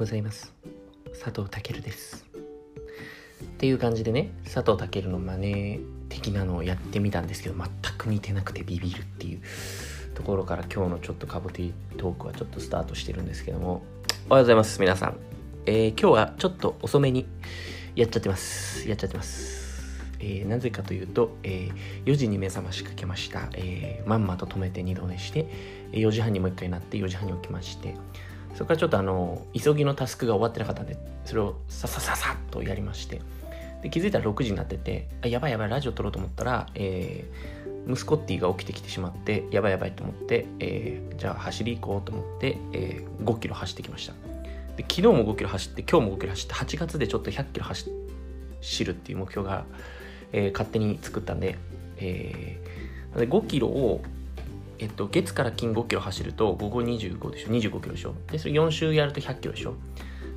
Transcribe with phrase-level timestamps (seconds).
[0.00, 0.54] ございます。
[1.22, 2.24] 佐藤健です。
[3.42, 9.42] っていう感じでね佐藤健の真似的なのをやってみたんですけど全く似てなくてビビるっていう
[10.14, 13.82] ところから今日のちょっとカボティトークはちょっとスタートしてるんですけども。
[14.30, 15.16] おはようございます皆さん、
[15.66, 17.26] えー、今日はちょっと遅めに
[17.94, 18.88] やっちゃってます。
[18.88, 20.00] やっちゃってます。
[20.18, 25.46] えー、なぜかというと、えー、4時に目覚ましかけました、えー、まんまと止めて二度寝して
[25.92, 27.94] 4時半にもう一回なって4時半に起きまして。
[28.54, 33.20] そこからちょっとあの急ぎのタスクが終わってなかったんでそれをささささっとやりまして
[33.82, 44.12] で気づいたら6時になっててあやばいやばいラジオ撮ろうと思ったら、えー、息子ッティが起きてきてしまってやばいやばいと思って、えー、じゃあ走り行こうと思って、えー、5キロ走ってきました。
[44.76, 49.64] で昨日も5キロ走って今日も5キロ走って8月でちょっと100キロ走るっていう目標が、
[50.32, 51.58] えー、勝手に作ったんで,、
[51.98, 54.02] えー、で5キロを
[54.82, 58.14] えっと、月から金5キロ走ると午後25でしょ？25キロでしょ？
[58.32, 59.74] でそれ4週やると100キロでしょ？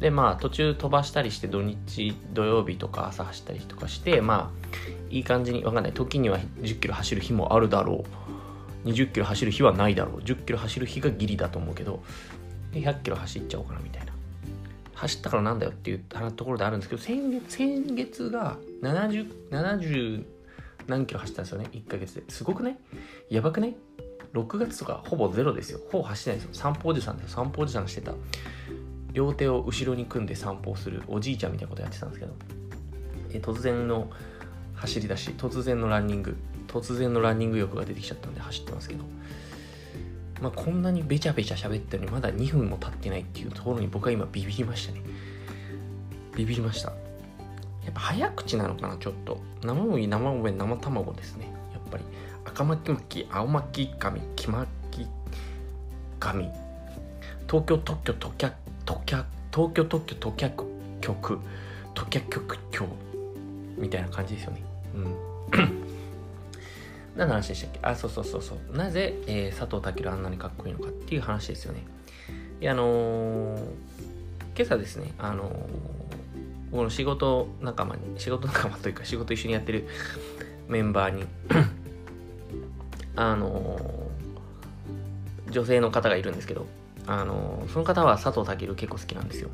[0.00, 4.74] でまあ途中飛ばしたりして土日土曜日とか朝走ったりとかしてまあ
[5.08, 5.92] いい感じに分かんない。
[5.92, 8.04] 時には10キロ走る日もあるだろ
[8.84, 8.88] う。
[8.88, 10.20] 20キロ走る日はないだろう。
[10.20, 12.02] 10キロ走る日がギリだと思うけど
[12.72, 14.12] で100キロ走っちゃおうかなみたいな。
[14.94, 16.00] 走ったからなんだよっていう
[16.36, 20.24] ところであるんですけど先月先月が7070 70
[20.86, 22.24] 何キロ走ったんですよね？1ヶ月で。
[22.28, 22.76] すごくない？
[23.30, 23.74] やばくない？
[24.34, 25.78] 6月とかほぼゼロですよ。
[25.90, 26.54] ほぼ走ってないですよ。
[26.54, 28.12] 散歩おじさんで散歩おじさんしてた。
[29.12, 32.32] 両手を後ろに組んで散歩するおじいちゃんみたいなことやってたんですけど。
[33.30, 34.10] え突然の
[34.74, 39.04] 走り出し突然のランニング突然のランニング欲が出てきちゃったんで走ってますけど。
[40.40, 45.02] まあこんなにべちゃべちゃ喋ってるのにまだ2分も経ってないっていうところに僕は今ビビりましたね。
[46.36, 46.88] ビビりました。
[47.84, 49.40] やっぱ早口なのかなちょっと。
[49.62, 51.53] 生麦生米生卵ですね。
[52.54, 54.68] 赤巻巻青巻紙黄巻
[56.20, 56.48] 紙
[57.50, 58.48] 東京特許特許
[58.86, 59.16] 特許
[59.52, 60.50] 東京特許特許
[61.00, 61.40] 局
[61.94, 62.86] 特許局長
[63.76, 64.62] みたいな感じですよね。
[64.94, 65.16] うん。
[67.16, 67.80] 何の話でしたっけ？
[67.82, 68.76] あそうそうそうそう。
[68.76, 71.82] なぜ、えー、佐藤健あんなにかっこいいのかっていう話ですよね。
[72.60, 73.60] いやあのー、
[74.56, 75.54] 今朝ですねあのー、
[76.70, 79.88] 僕の仕事仲間に仕事仲間というか仕事一緒にやってる
[80.68, 81.24] メンバーに
[83.16, 83.78] あの、
[85.50, 86.66] 女性の方がいるんですけど、
[87.06, 89.50] あの、その方は佐藤健結構好きなんですよ。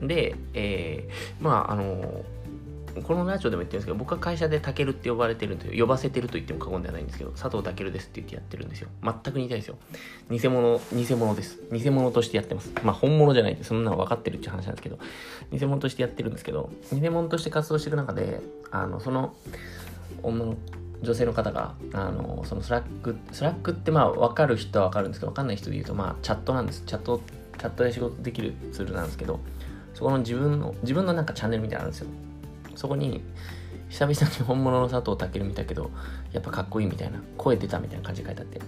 [0.00, 2.24] で、えー、まあ、あの、
[3.02, 8.88] このラジオでも言ってるんですけど、僕は会社でタケルって呼ばれてるんで、呼ばせてると言っても過言ではないんですけど、佐藤健ですって言ってやってるんですよ。
[9.02, 9.76] 全く似たいですよ。
[10.30, 11.58] 偽物、偽物です。
[11.72, 12.72] 偽物としてやってます。
[12.82, 14.98] まあ本物じゃないんで、そんなの分かってるって話なんですけど、
[15.52, 18.40] 偽物としてやってるんですけど、偽物として活動していく中で、
[18.70, 19.34] あの、その、
[20.22, 20.56] 女の
[21.02, 26.82] 女性の方があのその Slack Slack ってまあ分かる人は分かるんですけど分かんない人で言うとまあチャットなんです。
[26.86, 27.20] チャット
[27.58, 29.40] チャットで仕事できるツールなんですけど
[29.94, 32.08] そこの自分の自分のなんかチャンネルみたいなんですよ。
[32.74, 33.22] そこに
[33.88, 35.90] 久々に本物の佐藤健見たけど
[36.32, 38.58] やっぱかっこいいみたいな声出たみたいな感じで書いてあって、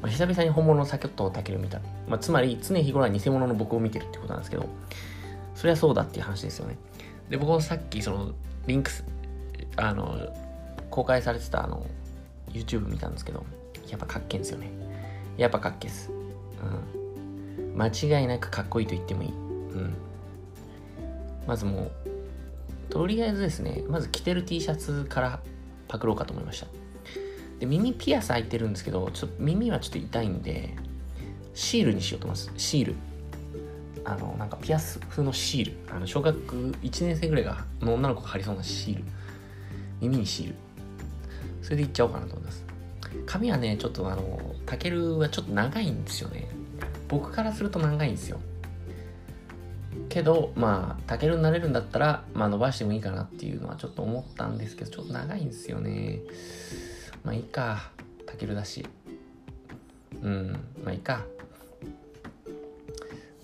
[0.00, 1.12] まあ、久々に本物の佐藤
[1.44, 4.66] 健見た、まあ、つまり常日頃は偽物の僕を見てるってことなんですけど
[5.54, 6.76] そりゃそうだっていう話ですよね。
[7.30, 8.32] で僕はさっきその
[8.66, 9.04] リンクス
[9.76, 10.18] あの
[10.96, 11.86] 公開されてたあの
[12.50, 13.44] YouTube 見たんですけど
[13.90, 14.70] やっぱかっけんですよね。
[15.36, 19.94] やっぱかっけっす、うん、間違いなくかっこいいと言ってもいい、うん、
[21.46, 21.92] まずもう
[22.88, 25.40] とりあえずですねまず着てる T シャツから
[25.86, 26.66] パクろうかと思いました。
[27.60, 30.74] で耳ピアス開いてるんですけどちょっと耳はちょっと痛いんで
[31.52, 32.50] シールにしようと思います。
[32.56, 32.94] シール。
[34.06, 35.72] あのなんかピアス風のシール。
[35.94, 39.04] あの小学1年生ぐらいがの女の子が貼りそうなシール。
[40.00, 40.65] 耳にシール。
[41.66, 42.64] それでいっちゃおうかなと思います。
[43.26, 46.46] 髪はね、ちょっとあの、たけるはちょっと長いんですよね。
[47.08, 48.38] 僕からすると長いんですよ。
[50.08, 56.20] けど、まあ、たけるになれるんだったら、まあ伸ばしてもいいかなっていうのはちょっと思ったんですけど、ちょっと長いんですよね。
[57.24, 57.90] まあいいか、
[58.26, 58.86] たけるだし。
[60.22, 60.52] うん、
[60.84, 61.24] まあいいか。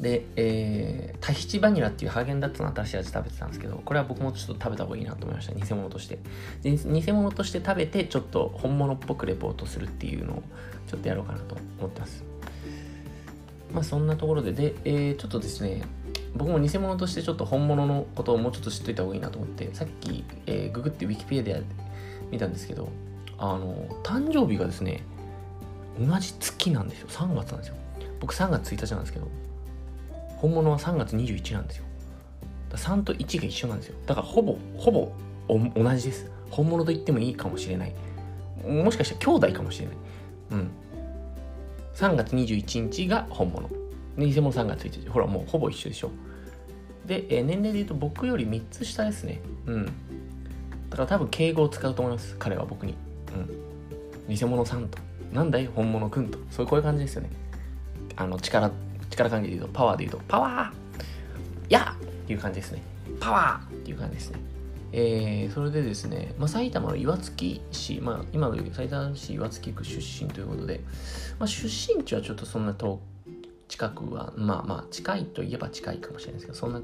[0.02, 5.54] で、えー、タヒチバニラっていうハーゲンダッツの新しい味食べてたんですけど、これは僕もちょっと食べた方がいいなと思いました。
[5.54, 6.18] 偽物として。
[6.62, 10.42] で偽物として食べて、ちょっと本物っぽくレポートするっていうのを
[10.88, 12.24] ちょっとやろうかなと思ってます。
[13.72, 15.82] まあそんなところで、で、えー、ちょっとですね、
[16.34, 21.62] 僕も偽物としてちょっと本物のことをもうちょっと知っといた方がいいなと思って、さっき、えー、ググって Wikipedia で
[22.32, 22.88] 見たんですけど、
[23.38, 25.04] あの、誕生日がですね、
[25.96, 27.08] 同じ月なんですよ。
[27.08, 27.76] 3月なんですよ。
[28.18, 29.28] 僕3月1日なんですけど、
[30.42, 31.84] 本物は3月21なんですよ。
[32.70, 33.96] 3と1が一緒なんですよ。
[34.06, 35.12] だからほぼ、ほぼ
[35.48, 36.30] 同じです。
[36.50, 37.94] 本物と言ってもいいかもしれない。
[38.66, 39.96] もしかしたら兄弟かもしれない。
[40.50, 40.70] うん。
[41.94, 43.70] 3月21日が本物。
[44.18, 45.08] 偽物3月1日。
[45.08, 46.10] ほら、もうほぼ一緒でしょ。
[47.06, 49.40] で、えー、年齢で言うと僕より3つ下ですね。
[49.66, 49.86] うん。
[49.86, 49.92] だ
[50.96, 52.94] から多分敬語を使うと思います、彼は僕に。
[54.28, 54.34] うん。
[54.34, 54.98] 偽物さんと。
[55.32, 55.66] なんだい？
[55.66, 56.38] 本物くんと。
[56.50, 57.30] そういうこういう感じですよね。
[58.16, 58.72] あの、力、
[59.12, 62.82] 力関係で言うと、パワーで言うと、パワーやっていう感じですね。
[63.20, 64.40] パワーっていう感じですね。
[64.94, 70.80] えー、それでですね、まあ、埼玉の岩槻市、まあ、今の埼玉市岩槻区出身ということで、
[71.38, 73.00] まあ、出身地はちょっとそんな遠
[73.72, 76.82] 近くは、まあまあ近いといえば近いかもしれないですけど、そんな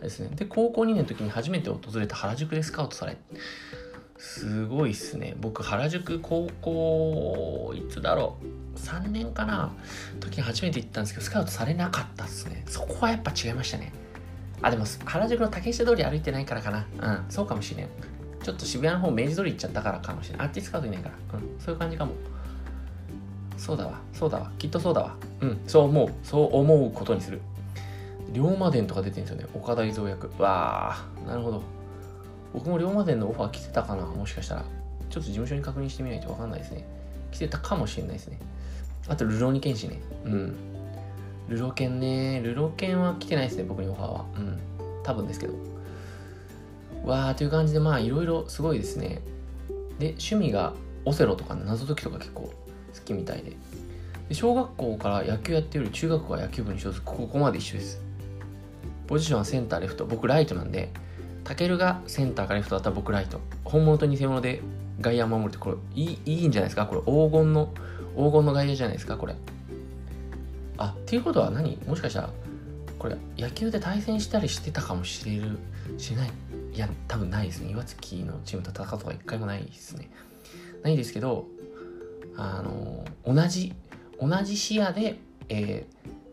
[0.00, 0.34] ですね。
[0.34, 3.18] で、高校2年の時に初めて訪れた原宿でスカウトされ、
[4.42, 5.36] すごいっすね。
[5.40, 8.76] 僕、原宿高校、いつだろう。
[8.76, 9.72] 3年かな
[10.18, 12.64] 時に初めて行ったんですけど、スカウトされなかったっすね。
[12.66, 13.92] そこはやっぱ違いましたね。
[14.60, 16.86] あ、でも、原宿の竹下通り歩いてないからかな。
[17.00, 17.88] うん、そうかもしれん。
[18.42, 20.46] ちょっと渋谷の方、明治通り行っちゃったからかもしれない。
[20.48, 21.38] あっちスカウトいないから。
[21.38, 22.12] うん、そういう感じかも。
[23.56, 25.14] そうだわ、そうだわ、きっとそうだわ。
[25.40, 27.40] うん、そう思う、そう思うことにする。
[28.32, 30.28] 龍馬伝とか出てるんですよね、岡田伊蔵役。
[30.42, 31.62] わあ、なるほど。
[32.52, 34.64] 僕も龍馬伝のオファー来てたかな、もしかしたら。
[35.10, 36.86] ちょっと事務所に確認してみないとわかんないですね。
[37.30, 38.38] 来てたかもしれないですね。
[39.08, 40.00] あと、ルローニケンシね。
[40.24, 40.56] うん。
[41.48, 42.40] ルロケンね。
[42.42, 44.24] ルロケンは来てないですね、僕にオファーは。
[44.36, 44.58] うん。
[45.02, 45.54] 多分ですけど。
[47.04, 49.20] わーという感じで、まあ、いろいろすごいですね。
[49.98, 50.72] で、趣味が
[51.04, 52.52] オセロとか謎解きとか結構好
[53.04, 53.56] きみたいで
[54.28, 58.02] で小学校から野球やってるより中学校は野球部に所属ここまで一緒です
[59.06, 60.90] ポジションはセンターレフト僕ライトなんで
[61.44, 63.40] タケルがセンターかレフトだったら僕ライト。
[63.64, 64.60] 本物と偽物で
[65.00, 66.86] 外野守るってこれいいいいんじゃないですか？
[66.86, 67.72] これ黄金の
[68.16, 69.16] 黄金の外野じゃないですか？
[69.16, 69.34] これ。
[70.78, 71.76] あっていうことは何？
[71.86, 72.30] もしかしたら
[72.98, 75.58] これ野球で対戦したりしてたかもしれる
[75.98, 76.30] しない？
[76.74, 77.70] いや多分ないですね。
[77.72, 80.10] 岩槻のチームと戦うとか一回もないですね。
[80.82, 81.46] ないですけど
[82.36, 83.72] あの同じ
[84.20, 85.18] 同じ視野で、
[85.48, 85.86] え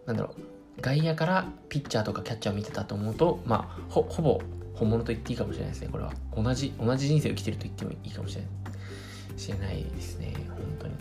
[0.05, 0.35] ー、なんだろ
[0.77, 4.41] う外野からピッチャーとかキャッチャー見てたと思うとまあほほぼ
[4.79, 5.89] 本物と言っていいかもしれないですね。
[5.91, 6.13] これは。
[6.35, 9.39] 同じ同じ人生を生きてると言ってもいいかもしれない。
[9.39, 10.33] しれないですね。
[10.47, 10.93] 本当に。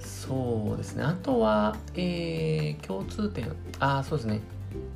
[0.00, 1.04] そうですね。
[1.04, 3.48] あとはえー、共通点。
[3.78, 4.40] ああそうですね。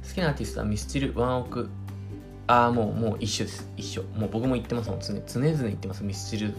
[0.07, 1.69] 好きなアーティストはミスチルワンオク。
[2.49, 3.71] ああもうもう一緒です。
[3.77, 4.03] 一緒。
[4.17, 5.01] もう僕も言ってますもん。
[5.01, 6.03] 常常々言ってます。
[6.03, 6.55] ミスチル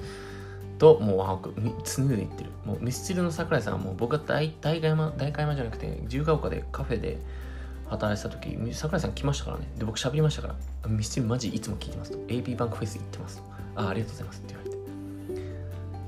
[0.82, 2.50] と、もうワンオク、常々言ってる。
[2.66, 7.20] もうミスチルの桜井さんはもう僕が大大山、大会山じゃなくて、自由が丘でカフェで
[7.92, 9.70] 働いてた時、桜井さん来ましたからね。
[9.78, 12.18] で、僕喋りましたから、ミスチルマジいつも聞いてますと。
[12.28, 13.44] AB バンクフェス行ってますと。
[13.76, 14.78] あ、ありがとうございますって言われて。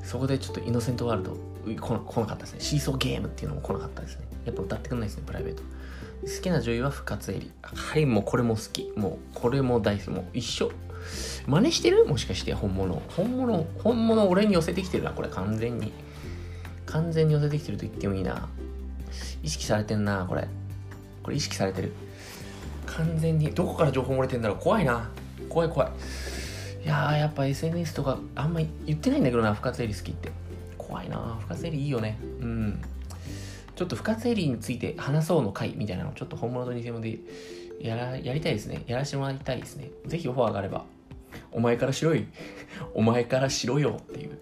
[0.05, 2.59] そこでちょっとイノセントワールド来な来なかったですね。
[2.61, 4.25] シーソーゲームっていうのも来なかったですね。
[4.45, 5.61] やっぱ歌ってくんないですね、プライベート。
[6.23, 7.47] 好きな女優は深津絵里。
[7.61, 8.91] はい、もうこれも好き。
[8.95, 10.09] もうこれも大好き。
[10.09, 10.71] もう一緒。
[11.47, 12.05] 真似してる？
[12.05, 13.01] もしかして本物。
[13.09, 15.91] 本物、本物俺に寄せてきてるな、これ完全に。
[16.85, 18.47] 完全に寄せてきてると言ってもいいな。
[19.41, 20.47] 意識されてんな、これ。
[21.23, 21.93] これ意識されてる。
[22.85, 23.51] 完全に。
[23.51, 25.09] どこから情報漏れてんだろう怖いな。
[25.49, 25.89] 怖い怖い。
[26.83, 30.31] いやー、やっぱ SNS とかあんま言ってないんだけどな、深津絵里好きって。
[30.77, 31.37] 怖いな。
[31.41, 32.17] 深津絵里いいよね。
[32.41, 32.81] うん。
[33.75, 37.17] ちょっと深津絵里について話そうの回みたいなのちょっと本物と偽物で
[37.79, 38.83] やら、やりたいですね。
[38.85, 39.89] やらせてもらいたいですね。
[40.05, 40.85] ぜひオファーがあれば
[41.51, 42.25] お前からしろい
[42.93, 44.39] お前からしろよっていう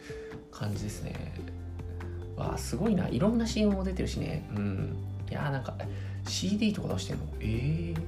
[0.51, 1.33] 感じですね
[2.35, 4.95] わあすごいないろんな CM も出てるしねうん
[5.29, 5.75] いやーなんか
[6.27, 7.23] CD とか出してんの？
[7.39, 7.99] ええー、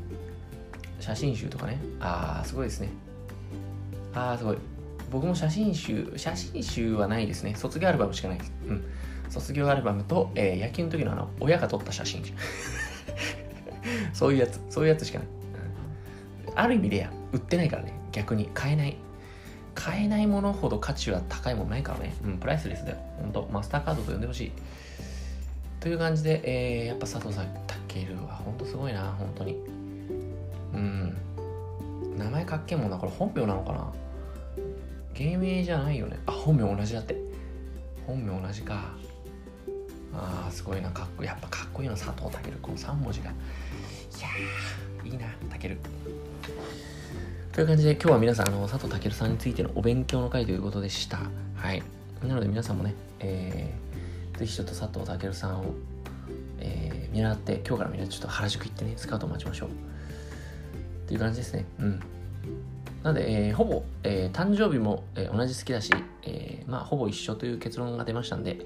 [0.99, 1.79] 写真集とかね。
[1.99, 2.89] ああすごいですね。
[4.13, 4.57] ああすごい。
[5.11, 7.55] 僕も写真集写真集はないですね。
[7.55, 8.53] 卒業アルバムしかないです。
[8.67, 8.83] うん。
[9.29, 12.23] 卒業アルバムと、えー、野球の時のあの親が撮った写真。
[12.23, 12.33] 集
[14.13, 15.27] そういうやつそういうやつしかない、
[16.47, 17.11] うん、ある意味レア。
[17.31, 17.93] 売ってないからね。
[18.11, 18.49] 逆に。
[18.53, 18.97] 買えない。
[19.75, 22.13] 買えないものほど価値は高いものないからね。
[22.23, 22.97] うん、プライスレスだよ。
[23.19, 24.51] ほんと、マスターカードと呼んでほしい。
[25.79, 27.47] という感じで、えー、やっぱ佐藤さん、
[27.93, 29.57] けるはほんとすごいな、本当に。
[30.73, 31.17] うん。
[32.17, 32.97] 名前かっけえもんな。
[32.97, 33.93] これ本名なのかな？
[35.13, 36.19] 芸名じゃないよね。
[36.25, 37.15] あ、本名同じだって。
[38.07, 38.95] 本名同じか。
[40.15, 41.27] ああ、すごいな、かっこいい。
[41.27, 42.53] やっぱかっこいいな、佐藤健。
[42.61, 43.29] この3文字が。
[43.29, 43.31] い
[44.21, 45.77] や、いいな、健。
[47.51, 51.19] という感じで今日は皆さんあの佐藤健さんについてのお勉強の会ということでした。
[51.55, 51.83] はい。
[52.23, 55.73] なので皆さんもね、えー、ぜひちょっと佐藤健さんを、
[57.13, 59.69] えー、見習って、今日からみんなちょっと原宿行ってね、スカウト待ちましょう。
[59.69, 59.71] っ
[61.07, 61.65] ていう感じですね。
[61.79, 61.99] うん。
[63.03, 65.91] なので、えー、ほぼ、えー、誕生日も、えー、同じ好きだし、
[66.23, 68.59] え、まあ、ほぼ一緒という結論が出ましたんで、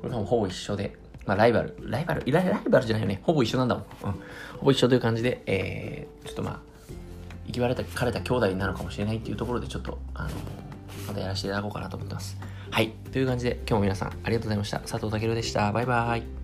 [0.00, 3.20] これもほぼ一緒で、まあ、ライバル、ライバル、ライバルじゃないよね。
[3.22, 3.84] ほぼ一緒なんだもん。
[4.04, 4.12] うん。
[4.58, 6.60] ほぼ一緒という感じで、え、ちょっとまあ、
[7.46, 10.30] 生きられた、かれた兄弟なるかもしれないっていうところで、ちょっと、あの
[11.06, 12.38] またやらせていただこうかなと思ってます。
[12.70, 12.90] はい。
[13.12, 14.80] という感じで、今日も皆さんありがとうございました。
[14.80, 15.72] 佐藤健でした。
[15.72, 16.37] バイバーイ。